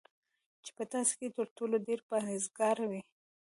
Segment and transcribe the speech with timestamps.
[0.63, 3.01] چی په تاسی کی تر ټولو ډیر پرهیزګاره وی